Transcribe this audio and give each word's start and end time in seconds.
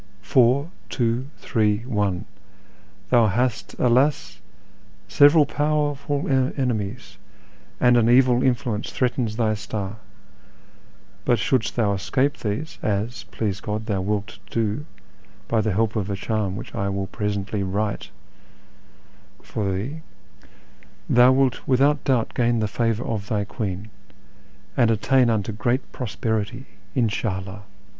Four, 0.23 0.71
tivo, 0.89 1.27
three, 1.37 1.83
one; 1.85 2.25
thou 3.11 3.27
hast, 3.27 3.75
alas! 3.77 4.41
several 5.07 5.45
powerful 5.45 6.27
enemies, 6.27 7.19
and 7.79 7.95
an 7.97 8.09
evil 8.09 8.41
influence 8.41 8.89
threatens 8.91 9.35
thy 9.35 9.53
star; 9.53 9.97
but 11.23 11.37
shouldst 11.37 11.75
thou 11.75 11.93
escape 11.93 12.37
these 12.37 12.79
(rs, 12.83 13.25
please 13.29 13.61
God, 13.61 13.85
thou 13.85 14.01
wilt 14.01 14.39
do, 14.49 14.87
by 15.47 15.61
the 15.61 15.73
help 15.73 15.95
of 15.95 16.09
a 16.09 16.15
charm 16.15 16.55
which 16.55 16.73
I 16.73 16.89
will 16.89 17.05
presently 17.05 17.61
write 17.61 18.09
for 19.43 19.71
thee), 19.71 20.01
thou 21.07 21.31
wilt 21.31 21.67
without 21.67 22.03
doubt 22.05 22.33
gain 22.33 22.59
the 22.59 22.67
favour 22.67 23.03
of 23.03 23.27
thy 23.27 23.43
Queen, 23.45 23.91
and 24.75 24.89
attain 24.89 25.29
unto 25.29 25.51
great 25.51 25.91
prosperity— 25.91 26.65
In 26.95 27.07
sha 27.07 27.39
'IWi 27.39 27.61